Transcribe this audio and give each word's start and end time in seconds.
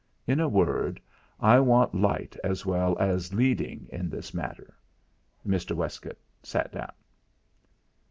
In 0.25 0.39
a 0.39 0.49
word, 0.49 0.99
I 1.39 1.59
want 1.59 1.93
light 1.93 2.35
as 2.43 2.65
well 2.65 2.97
as 2.97 3.35
leading 3.35 3.85
in 3.91 4.09
this 4.09 4.33
matter." 4.33 4.73
Mr. 5.47 5.75
Westgate 5.75 6.17
sat 6.41 6.71
down. 6.71 6.91